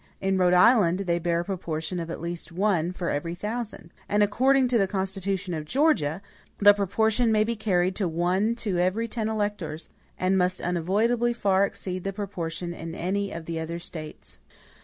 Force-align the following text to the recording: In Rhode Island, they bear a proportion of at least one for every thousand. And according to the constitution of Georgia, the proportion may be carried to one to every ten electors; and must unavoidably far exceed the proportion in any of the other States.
In 0.19 0.39
Rhode 0.39 0.55
Island, 0.55 1.01
they 1.01 1.19
bear 1.19 1.41
a 1.41 1.45
proportion 1.45 1.99
of 1.99 2.09
at 2.09 2.19
least 2.19 2.51
one 2.51 2.91
for 2.91 3.11
every 3.11 3.35
thousand. 3.35 3.91
And 4.09 4.23
according 4.23 4.67
to 4.69 4.79
the 4.79 4.87
constitution 4.87 5.53
of 5.53 5.63
Georgia, 5.65 6.23
the 6.57 6.73
proportion 6.73 7.31
may 7.31 7.43
be 7.43 7.55
carried 7.55 7.95
to 7.97 8.07
one 8.07 8.55
to 8.55 8.79
every 8.79 9.07
ten 9.07 9.29
electors; 9.29 9.89
and 10.17 10.39
must 10.39 10.59
unavoidably 10.59 11.33
far 11.33 11.67
exceed 11.67 12.03
the 12.03 12.13
proportion 12.13 12.73
in 12.73 12.95
any 12.95 13.31
of 13.31 13.45
the 13.45 13.59
other 13.59 13.77
States. 13.77 14.39